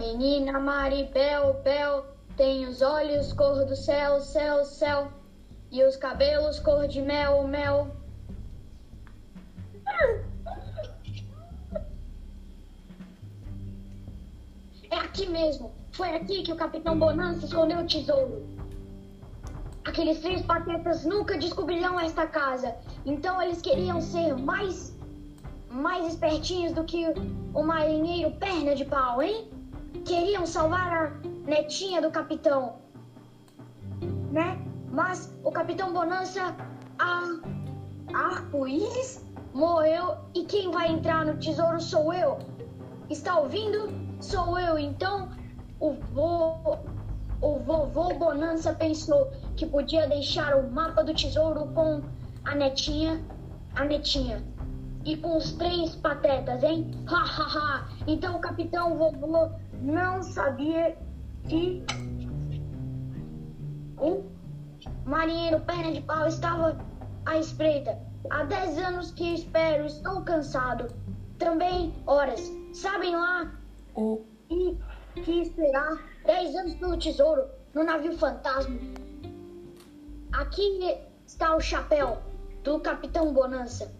menina 0.00 0.58
Maribel, 0.58 1.60
Bel, 1.62 2.06
tem 2.34 2.66
os 2.66 2.80
olhos 2.80 3.34
cor 3.34 3.66
do 3.66 3.76
céu, 3.76 4.18
céu, 4.22 4.64
céu, 4.64 5.12
e 5.70 5.84
os 5.84 5.94
cabelos 5.94 6.58
cor 6.58 6.88
de 6.88 7.02
mel, 7.02 7.46
mel. 7.46 7.94
É 14.90 14.96
aqui 14.96 15.26
mesmo. 15.28 15.70
Foi 15.92 16.16
aqui 16.16 16.44
que 16.44 16.52
o 16.52 16.56
Capitão 16.56 16.98
Bonança 16.98 17.44
escondeu 17.44 17.80
o 17.80 17.86
tesouro. 17.86 18.48
Aqueles 19.84 20.20
três 20.20 20.40
patetas 20.40 21.04
nunca 21.04 21.36
descobrirão 21.36 22.00
esta 22.00 22.26
casa. 22.26 22.74
Então 23.04 23.40
eles 23.42 23.60
queriam 23.60 24.00
ser 24.00 24.34
mais 24.34 24.98
mais 25.70 26.06
espertinhos 26.06 26.72
do 26.72 26.84
que 26.84 27.06
o 27.54 27.62
marinheiro 27.62 28.32
perna 28.38 28.74
de 28.74 28.84
pau, 28.84 29.22
hein? 29.22 29.59
Queriam 30.04 30.46
salvar 30.46 30.92
a 30.92 31.10
netinha 31.46 32.00
do 32.00 32.10
capitão, 32.10 32.76
né? 34.30 34.58
Mas 34.90 35.32
o 35.44 35.52
capitão 35.52 35.92
Bonança, 35.92 36.54
a 36.98 37.22
arco-íris, 38.12 39.24
morreu 39.54 40.16
e 40.34 40.44
quem 40.44 40.70
vai 40.70 40.90
entrar 40.90 41.24
no 41.24 41.36
tesouro 41.38 41.80
sou 41.80 42.12
eu. 42.12 42.38
Está 43.08 43.38
ouvindo? 43.38 43.88
Sou 44.20 44.58
eu. 44.58 44.78
Então 44.78 45.30
o 45.78 45.92
vô, 45.92 46.78
o 47.40 47.58
vovô 47.58 48.14
Bonança 48.14 48.72
pensou 48.74 49.30
que 49.56 49.66
podia 49.66 50.08
deixar 50.08 50.56
o 50.56 50.70
mapa 50.70 51.02
do 51.02 51.14
tesouro 51.14 51.66
com 51.74 52.02
a 52.44 52.54
netinha, 52.54 53.24
a 53.74 53.84
netinha. 53.84 54.42
E 55.04 55.16
com 55.16 55.36
os 55.36 55.52
três 55.52 55.96
patetas, 55.96 56.62
hein? 56.62 56.90
Ha, 57.06 57.14
ha, 57.14 57.58
ha. 57.58 57.88
Então 58.06 58.36
o 58.36 58.40
capitão 58.40 58.98
vovô 58.98 59.50
não 59.80 60.22
sabia 60.22 60.96
que 61.48 61.82
o 63.98 64.24
marinheiro 65.04 65.60
perna 65.60 65.92
de 65.92 66.02
pau 66.02 66.26
estava 66.26 66.78
à 67.24 67.38
espreita. 67.38 67.98
Há 68.28 68.44
dez 68.44 68.76
anos 68.78 69.10
que 69.12 69.34
espero, 69.34 69.86
estou 69.86 70.22
cansado. 70.22 70.94
Também 71.38 71.94
horas. 72.06 72.40
Sabem 72.74 73.16
lá? 73.16 73.50
O... 73.94 74.22
E 74.50 74.76
que 75.14 75.42
esperar 75.42 75.98
dez 76.26 76.54
anos 76.54 76.74
pelo 76.74 76.98
tesouro 76.98 77.44
no 77.74 77.84
navio 77.84 78.16
fantasma. 78.18 78.78
Aqui 80.32 80.98
está 81.26 81.56
o 81.56 81.60
chapéu 81.60 82.18
do 82.62 82.78
Capitão 82.80 83.32
Bonança. 83.32 83.99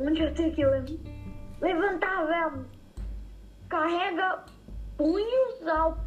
Onde 0.00 0.22
eu 0.22 0.34
tenho 0.34 0.54
que 0.54 0.64
levantar? 1.60 2.64
Carrega 3.68 4.44
punhos 4.96 5.66
ao 5.66 5.98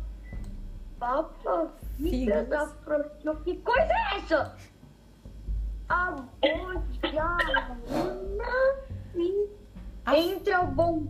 papa. 1.00 1.72
Que 1.98 3.58
coisa 3.58 3.94
é 3.94 4.18
essa? 4.18 4.56
A 5.90 6.12
bojana 6.42 7.76
entra 10.14 10.62
o 10.62 10.68
bom. 10.68 11.08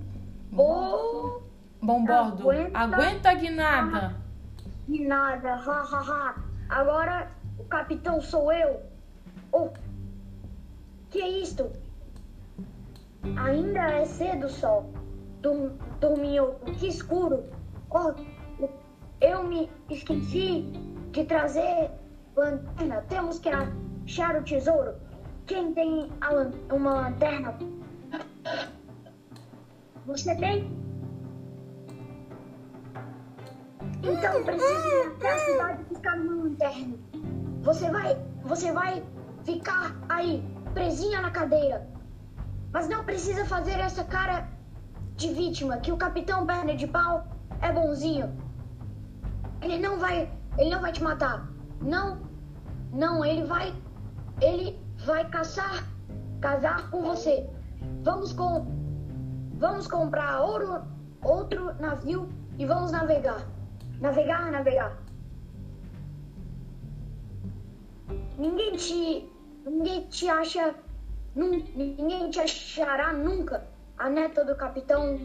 Bom. 0.52 1.42
Bom 1.82 2.06
bordo. 2.06 2.50
Aguenta, 2.50 2.80
aguenta 2.80 3.34
guinada. 3.34 4.16
Guinada, 4.88 5.56
ha, 5.56 5.82
ha, 5.82 6.00
ha. 6.00 6.36
Agora 6.70 7.32
o 7.58 7.64
capitão 7.66 8.22
sou 8.22 8.52
eu. 8.52 8.82
Oh, 9.52 9.70
que 11.10 11.22
é 11.22 11.28
isto? 11.28 11.72
Ainda 13.38 13.80
é 13.80 14.06
cedo, 14.06 14.50
sol. 14.50 14.92
Dormiu, 16.00 16.56
que 16.78 16.88
escuro. 16.88 17.44
Oh, 17.90 18.14
eu 19.22 19.44
me 19.44 19.70
esqueci 19.90 20.62
de 21.12 21.24
trazer 21.26 21.92
lanterna. 22.36 23.02
Temos 23.10 23.40
que 23.40 23.50
achar 23.50 24.36
o 24.36 24.44
tesouro. 24.44 24.96
Quem 25.46 25.74
tem 25.74 26.12
lan 26.22 26.52
uma 26.72 27.02
lanterna? 27.02 27.58
Você 30.06 30.36
tem? 30.36 30.70
Então 34.04 34.44
precisa 34.44 34.88
ir 34.88 35.08
até 35.08 35.32
a 35.32 35.38
cidade 35.40 35.84
buscar 35.90 36.20
uma 36.20 36.44
lanterna. 36.44 36.98
Você 37.62 37.90
vai, 37.90 38.18
você 38.44 38.72
vai 38.72 39.04
ficar 39.44 39.96
aí, 40.10 40.44
presinha 40.74 41.22
na 41.22 41.32
cadeira. 41.32 41.95
Mas 42.76 42.90
não 42.90 43.06
precisa 43.06 43.46
fazer 43.46 43.80
essa 43.80 44.04
cara 44.04 44.50
de 45.16 45.34
vítima, 45.34 45.78
que 45.78 45.94
o 45.94 45.98
capitão 45.98 46.46
perna 46.46 46.76
de 46.76 46.86
pau 46.86 47.26
é 47.62 47.72
bonzinho. 47.72 48.36
Ele 49.62 49.78
não 49.78 49.98
vai, 49.98 50.30
ele 50.58 50.72
não 50.72 50.82
vai 50.82 50.92
te 50.92 51.02
matar. 51.02 51.48
Não, 51.82 52.20
não, 52.92 53.24
ele 53.24 53.46
vai, 53.46 53.74
ele 54.42 54.78
vai 55.06 55.24
caçar, 55.30 55.88
casar 56.42 56.90
com 56.90 57.02
você. 57.02 57.50
Vamos 58.04 58.34
com, 58.34 58.66
vamos 59.54 59.88
comprar 59.88 60.42
ouro, 60.42 60.84
outro 61.24 61.74
navio 61.80 62.28
e 62.58 62.66
vamos 62.66 62.92
navegar. 62.92 63.48
Navegar, 64.02 64.52
navegar. 64.52 64.98
Ninguém 68.38 68.76
te, 68.76 69.32
ninguém 69.66 70.02
te 70.10 70.28
acha 70.28 70.76
ninguém 71.36 72.30
te 72.30 72.40
achará 72.40 73.12
nunca. 73.12 73.68
A 73.98 74.10
neta 74.10 74.44
do 74.44 74.56
capitão 74.56 75.18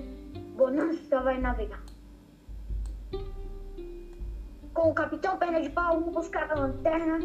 Bonança 0.57 1.21
vai 1.21 1.41
navegar. 1.41 1.83
Com 4.75 4.91
o 4.91 4.95
capitão 4.95 5.39
Perna 5.39 5.61
de 5.61 5.71
Pau, 5.71 6.01
vou 6.01 6.13
buscar 6.13 6.51
a 6.51 6.55
lanterna 6.55 7.19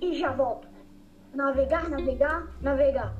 e 0.00 0.18
já 0.18 0.32
volto. 0.32 0.68
Navegar, 1.34 1.88
navegar, 1.88 2.46
navegar. 2.60 3.14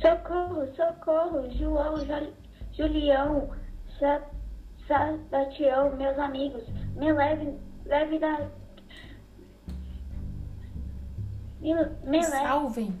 Socorro, 0.00 0.66
socorro, 0.74 1.50
João, 1.50 1.94
Julião, 2.72 3.50
Sebastião, 4.90 5.96
meus 5.96 6.18
amigos, 6.18 6.64
me 6.96 7.12
leve, 7.12 7.54
leve 7.86 8.18
da. 8.18 8.50
Me, 11.60 11.74
me, 11.74 11.84
me 12.02 12.24
salvem. 12.24 12.92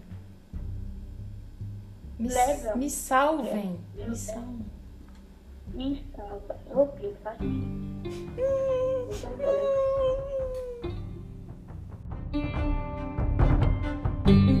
Me, 2.16 2.28
leva. 2.28 2.76
me 2.76 2.88
salvem. 2.88 3.80
Me 3.96 4.14
salvem. 4.14 4.66
Me 5.74 6.06
salva. 6.14 6.56
Vou 6.72 6.86
clicar. 6.92 7.36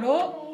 Parou. 0.00 0.50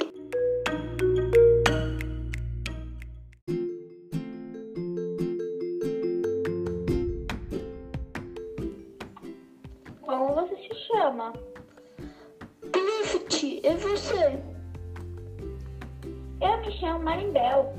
Como 10.03 10.35
você 10.35 10.57
se 10.57 10.75
chama? 10.89 11.33
Clift, 12.73 13.61
e 13.63 13.77
você? 13.77 14.43
Eu 16.41 16.61
me 16.61 16.73
chamo 16.81 17.05
Marimbel. 17.05 17.73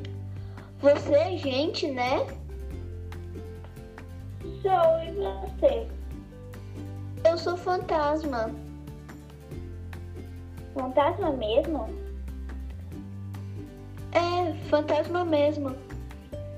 Você 0.80 1.14
é 1.16 1.38
gente, 1.38 1.92
né? 1.92 2.26
Sou, 4.62 5.04
e 5.04 5.12
você? 5.12 5.88
Eu 7.26 7.38
sou 7.38 7.58
fantasma. 7.58 8.67
Fantasma 10.78 11.32
mesmo? 11.32 11.90
É, 14.12 14.54
fantasma 14.70 15.26
mesmo. 15.26 15.76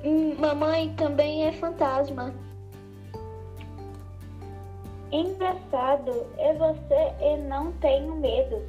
Hum, 0.03 0.35
mamãe 0.37 0.93
também 0.95 1.45
é 1.45 1.53
fantasma. 1.53 2.33
Engraçado 5.11 6.27
é 6.37 6.53
você 6.53 7.13
e 7.21 7.37
não 7.47 7.71
tenho 7.73 8.13
medo. 8.15 8.61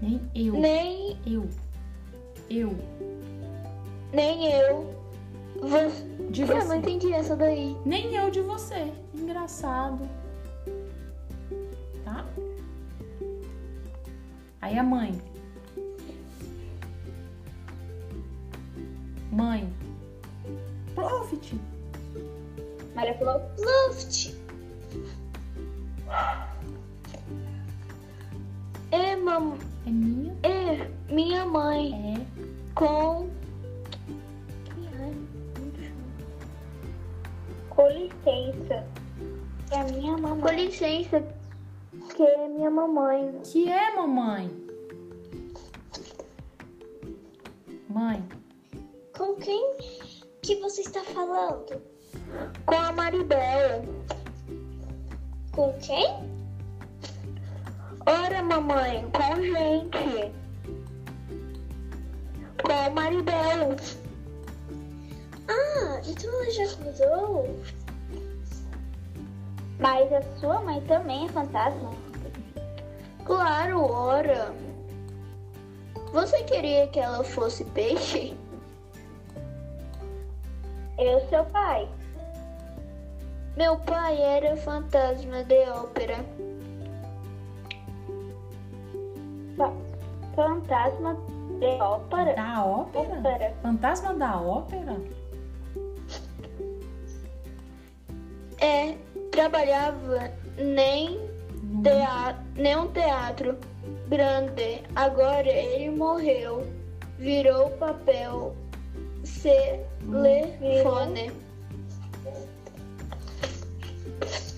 Nem 0.00 0.20
eu. 0.34 0.54
Nem, 0.54 1.16
Eu. 1.24 1.48
Eu. 2.50 2.76
nem 4.12 4.52
eu. 4.52 4.94
Você... 5.60 6.02
De 6.30 6.42
Eu 6.42 6.48
não 6.48 6.60
você. 6.60 6.76
entendi 6.76 7.12
essa 7.12 7.36
daí. 7.36 7.76
Nem 7.84 8.14
eu 8.16 8.30
de 8.30 8.40
você. 8.40 8.92
Engraçado. 9.14 10.00
Aí 14.62 14.78
a 14.78 14.82
mãe. 14.82 15.20
Mãe. 19.30 19.72
Profit. 20.94 21.58
Maria 22.94 23.14
falou, 23.18 23.40
Luft. 23.58 24.34
É, 28.90 29.16
mam... 29.16 29.56
É 29.86 29.90
minha. 29.90 30.34
é 30.42 30.90
minha 31.12 31.44
mãe 31.46 32.14
É. 32.14 32.26
com. 32.74 33.28
com 37.70 37.88
licença. 37.88 38.86
É 39.70 39.80
a 39.80 39.84
minha 39.84 40.14
Com 40.14 40.20
mamãe. 40.20 40.66
licença, 40.66 41.24
que 42.22 42.28
é 42.28 42.48
minha 42.48 42.70
mamãe. 42.70 43.40
Que 43.42 43.68
é, 43.68 43.96
mamãe? 43.96 44.48
Mãe. 47.88 48.24
Com 49.16 49.34
quem 49.34 49.76
que 50.40 50.54
você 50.60 50.82
está 50.82 51.02
falando? 51.02 51.82
Com 52.64 52.76
a 52.76 52.92
Maribel. 52.92 53.84
Com 55.50 55.72
quem? 55.80 56.06
Ora, 58.06 58.40
mamãe, 58.40 59.04
com 59.10 59.42
gente. 59.42 60.32
Com 62.62 62.72
a 62.72 62.88
Maribel. 62.90 63.76
Ah, 65.48 66.00
então 66.06 66.32
ela 66.32 66.50
já 66.52 66.76
cruzou? 66.76 67.56
Mas 69.80 70.12
a 70.12 70.22
sua 70.38 70.60
mãe 70.60 70.80
também 70.82 71.26
é 71.26 71.28
fantasma. 71.28 72.11
Claro, 73.24 73.80
ora. 73.90 74.52
Você 76.12 76.42
queria 76.44 76.86
que 76.88 76.98
ela 77.00 77.24
fosse 77.24 77.64
peixe? 77.64 78.36
Eu, 80.98 81.20
seu 81.28 81.44
pai. 81.46 81.88
Meu 83.56 83.76
pai 83.78 84.20
era 84.20 84.56
fantasma 84.56 85.42
de 85.44 85.68
ópera. 85.70 86.24
Fa- 89.56 89.72
Fantasma 90.34 91.14
de 91.58 91.66
ópera. 91.82 92.34
Da 92.34 92.64
ópera? 92.64 93.16
Ópera. 93.18 93.54
Fantasma 93.62 94.14
da 94.14 94.40
ópera? 94.40 94.96
É, 98.60 98.94
trabalhava 99.30 100.30
nem, 100.56 101.20
No- 101.72 101.82
tea 101.82 102.36
nem 102.56 102.76
um 102.76 102.88
teatro 102.92 103.58
grande. 104.08 104.82
Agora 104.94 105.48
ele 105.48 105.90
morreu. 105.90 106.66
Virou 107.18 107.70
papel 107.70 108.54
telefone. 109.42 111.32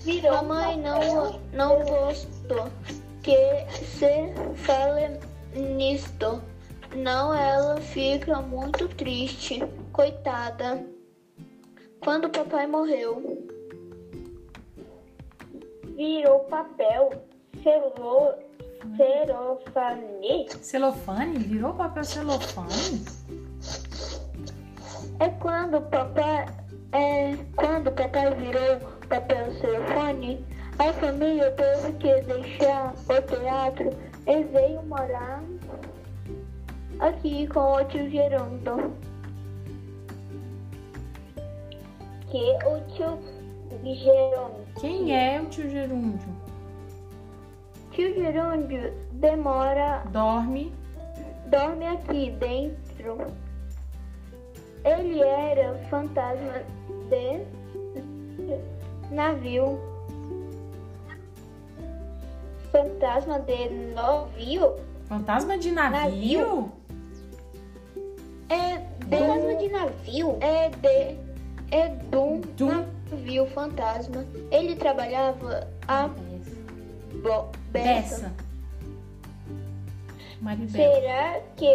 Virou 0.05 0.33
Mamãe 0.33 0.81
não, 0.81 1.41
não 1.53 1.85
gostou 1.85 2.69
que 3.23 3.67
se 3.83 4.33
fale 4.57 5.19
nisto. 5.55 6.43
Não, 6.95 7.35
ela 7.35 7.81
fica 7.81 8.41
muito 8.43 8.87
triste. 8.89 9.63
Coitada. 9.93 10.85
Quando 12.01 12.27
o 12.27 12.31
papai 12.31 12.67
morreu. 12.67 13.34
Virou 15.97 16.41
papel. 16.41 17.11
Celo... 17.63 18.35
Cerofane. 18.97 20.47
Celofane? 20.61 21.39
Virou 21.39 21.75
papel 21.75 22.05
celofane? 22.05 23.05
É 25.21 25.29
quando 25.41 25.79
o 25.79 25.83
papai 25.83 26.47
é 26.93 27.37
quando 27.57 27.89
o 27.89 27.93
papai 27.93 28.35
virou 28.35 28.79
papel 29.09 29.55
telefone, 29.61 30.45
a 30.79 30.93
família 30.93 31.51
teve 31.53 31.93
que 31.95 32.21
deixar 32.23 32.95
o 33.09 33.23
teatro 33.23 33.91
e 34.27 34.43
veio 34.45 34.83
morar 34.85 35.43
aqui 37.01 37.47
com 37.49 37.75
o 37.75 37.85
tio 37.85 38.11
Gerondo. 38.11 38.93
Que 42.31 42.59
o 42.67 42.81
tio 42.95 43.19
Jerônimo. 43.83 44.64
Quem 44.81 45.15
é 45.17 45.41
o 45.41 45.47
tio 45.47 45.69
Gerúndio? 45.71 46.29
Tio 47.93 48.13
Gerúndio 48.15 48.93
demora, 49.13 50.03
Dorme. 50.11 50.73
dorme 51.47 51.87
aqui 51.87 52.31
dentro. 52.33 53.19
Ele 54.85 55.21
era 55.23 55.75
fantasma 55.89 56.63
de 57.09 57.41
navio. 59.15 59.79
Fantasma 62.73 63.39
de 63.41 63.69
navio? 63.95 64.75
Fantasma 65.09 65.57
de 65.59 65.71
navio? 65.71 66.73
É 68.49 68.79
Fantasma 69.01 69.55
de 69.55 69.67
de 69.69 69.73
navio? 69.73 70.39
é 70.41 70.69
de 70.69 71.17
é 71.71 71.89
do 72.11 72.41
Do- 72.57 72.85
navio 73.25 73.47
fantasma. 73.47 74.25
Ele 74.51 74.77
trabalhava 74.77 75.67
a 75.89 76.09
bo- 77.23 77.51
beça. 77.73 78.33
Será 80.69 81.41
que 81.57 81.67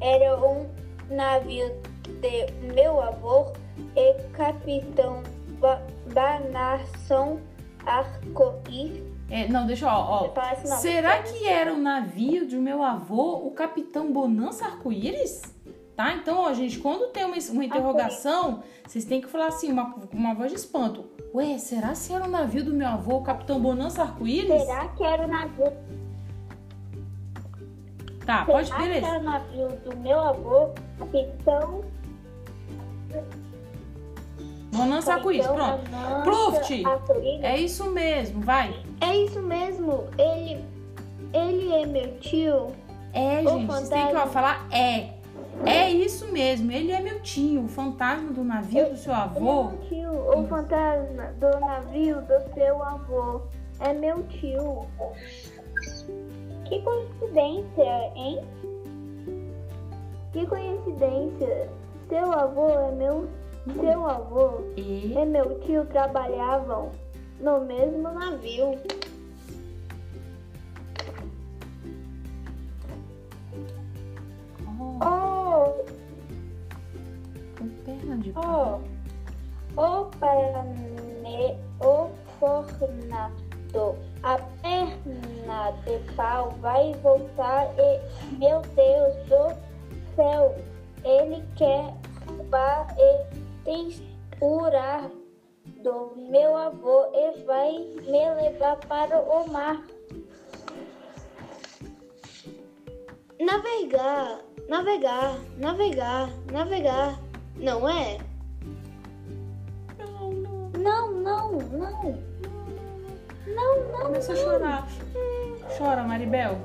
era 0.00 0.36
um 0.36 0.66
navio 1.08 1.72
de 2.20 2.66
meu 2.74 3.00
avô 3.00 3.52
e 3.94 4.14
capitão 4.32 5.22
ba 5.60 5.80
Banarson 6.12 7.38
Arco-Íris? 7.86 9.02
É, 9.30 9.48
não, 9.48 9.66
deixa 9.66 9.86
eu, 9.86 9.90
ó. 9.90 10.24
ó. 10.26 10.56
Será 10.76 11.22
que 11.22 11.46
era 11.46 11.72
o 11.72 11.78
navio 11.78 12.46
de 12.46 12.56
meu 12.56 12.82
avô, 12.82 13.46
o 13.46 13.50
Capitão 13.52 14.12
Bonança 14.12 14.66
Arco-Íris? 14.66 15.40
Tá? 15.96 16.12
Então, 16.14 16.38
ó, 16.38 16.52
gente, 16.52 16.78
quando 16.78 17.10
tem 17.12 17.24
uma, 17.24 17.36
uma 17.36 17.64
interrogação, 17.64 18.62
vocês 18.86 19.04
têm 19.04 19.20
que 19.20 19.28
falar 19.28 19.46
assim, 19.46 19.70
uma, 19.70 19.92
com 19.92 20.16
uma 20.16 20.34
voz 20.34 20.50
de 20.50 20.58
espanto. 20.58 21.04
Ué, 21.32 21.56
será 21.58 21.94
se 21.94 22.12
era 22.12 22.24
o 22.24 22.28
navio 22.28 22.64
do 22.64 22.74
meu 22.74 22.88
avô, 22.88 23.18
o 23.18 23.22
Capitão 23.22 23.60
Bonança 23.60 24.02
Arco-Íris? 24.02 24.62
Será 24.62 24.88
que 24.88 25.04
era 25.04 25.24
o 25.24 25.28
navio? 25.28 25.72
Tá, 28.26 28.44
pode, 28.44 28.68
será 28.68 28.78
que 28.78 28.86
beleza. 28.86 29.06
era 29.06 29.18
o 29.18 29.22
navio 29.22 29.68
do 29.68 29.96
meu 29.98 30.20
avô, 30.20 30.70
capitão? 30.98 31.84
Bonança 34.72 35.14
Arco-Íris, 35.14 35.46
pronto. 35.46 35.84
Pluft. 36.24 36.82
É 37.42 37.58
isso 37.58 37.84
mesmo, 37.90 38.40
vai. 38.40 38.74
É 39.00 39.16
isso 39.16 39.40
mesmo. 39.40 40.08
Ele 40.18 40.64
ele 41.34 41.72
é 41.72 41.84
meu 41.84 42.16
tio. 42.18 42.68
É, 43.12 43.42
gente, 43.42 43.66
vocês 43.66 43.88
têm 43.88 44.08
que 44.08 44.16
ó, 44.16 44.26
falar 44.28 44.66
é. 44.72 45.10
É 45.66 45.90
isso 45.90 46.30
mesmo, 46.32 46.70
ele 46.70 46.92
é 46.92 47.00
meu 47.00 47.20
tio, 47.20 47.64
o 47.64 47.68
fantasma 47.68 48.32
do 48.32 48.44
navio 48.44 48.90
do 48.90 48.96
seu 48.96 49.12
Ele 49.12 49.20
é 49.20 49.24
avô. 49.24 49.64
meu 49.64 49.78
tio, 49.88 50.12
o 50.12 50.46
fantasma 50.46 51.24
do 51.38 51.60
navio 51.60 52.20
do 52.22 52.54
seu 52.54 52.82
avô. 52.82 53.42
É 53.80 53.92
meu 53.92 54.22
tio. 54.24 54.86
Que 56.64 56.80
coincidência, 56.82 58.12
hein? 58.14 58.40
Que 60.32 60.46
coincidência. 60.46 61.68
Seu 62.08 62.32
avô 62.32 62.68
é 62.68 62.92
meu 62.92 63.28
seu 63.80 64.06
avô 64.06 64.60
E 64.76 65.14
e 65.14 65.24
meu 65.24 65.58
tio 65.60 65.86
trabalhavam 65.86 66.92
no 67.40 67.60
mesmo 67.60 68.02
navio. 68.12 68.78
Perna 78.14 78.22
de 78.22 78.30
oh, 78.30 78.42
pau. 78.42 78.82
o 79.76 80.10
pane, 80.18 81.58
o 81.80 82.10
fornado, 82.38 83.98
a 84.22 84.38
perna 84.62 85.72
de 85.84 86.14
pau 86.14 86.50
vai 86.60 86.94
voltar 87.02 87.68
e, 87.78 88.36
meu 88.38 88.60
Deus 88.60 89.14
do 89.28 90.14
céu, 90.14 90.54
ele 91.04 91.42
quer 91.56 91.94
roubar 92.26 92.94
e 92.98 93.26
tensurar 93.64 95.10
do 95.82 96.12
meu 96.30 96.56
avô 96.56 97.06
e 97.12 97.44
vai 97.44 97.72
me 98.02 98.34
levar 98.34 98.76
para 98.76 99.20
o 99.20 99.50
mar. 99.50 99.82
Navegar, 103.40 104.40
navegar, 104.68 105.38
navegar, 105.58 106.28
navegar, 106.50 107.23
não 107.56 107.88
é? 107.88 108.18
Não, 109.98 110.30
não. 110.32 110.70
Não, 110.70 111.12
não, 111.12 111.52
não. 111.52 112.18
Não, 113.46 113.92
não. 113.92 114.02
Começa 114.02 114.32
a 114.32 114.36
chorar. 114.36 114.88
Chora, 115.76 116.02
Maribel. 116.02 116.58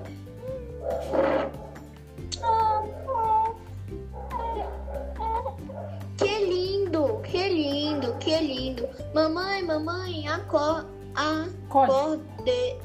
Que 6.17 6.45
lindo, 6.45 7.21
que 7.23 7.49
lindo, 7.49 8.13
que 8.15 8.37
lindo. 8.39 8.89
Mamãe, 9.13 9.63
mamãe, 9.63 10.27
acor 10.27 10.85
Acorde. 11.15 11.91
acorde. 11.93 12.75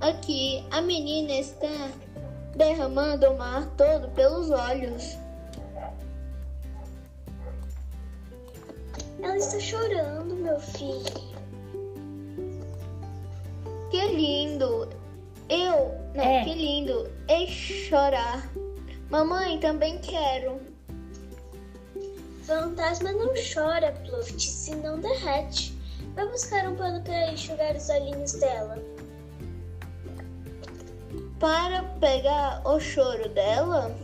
Aqui, 0.00 0.66
a 0.70 0.80
menina 0.80 1.32
está 1.32 1.90
derramando 2.54 3.30
o 3.30 3.38
mar 3.38 3.66
todo 3.76 4.08
pelos 4.10 4.50
olhos. 4.50 5.16
Ela 9.36 9.44
está 9.44 9.60
chorando, 9.60 10.34
meu 10.34 10.58
filho. 10.58 11.12
Que 13.90 14.06
lindo. 14.14 14.88
Eu, 15.50 15.94
não, 16.14 16.24
É. 16.24 16.42
que 16.42 16.54
lindo. 16.54 17.06
E 17.28 17.46
chorar. 17.46 18.50
Mamãe, 19.10 19.60
também 19.60 19.98
quero. 19.98 20.58
Fantasma 22.44 23.12
não 23.12 23.34
chora, 23.34 23.92
Pluft, 24.06 24.40
se 24.40 24.74
não 24.74 24.98
derrete. 25.00 25.76
Vai 26.14 26.26
buscar 26.28 26.66
um 26.66 26.74
pano 26.74 27.02
para 27.02 27.30
enxugar 27.30 27.76
os 27.76 27.90
olhinhos 27.90 28.32
dela. 28.32 28.78
Para 31.38 31.82
pegar 32.00 32.62
o 32.64 32.80
choro 32.80 33.28
dela, 33.28 33.94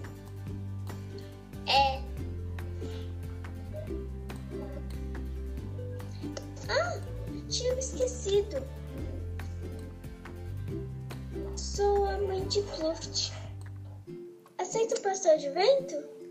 esquecido. 8.02 8.62
Sou 11.56 12.04
a 12.04 12.18
mãe 12.18 12.46
de 12.48 12.62
Pluft. 12.62 13.32
Aceita 14.58 14.96
o 14.96 15.00
pastel 15.00 15.38
de 15.38 15.48
vento? 15.50 16.21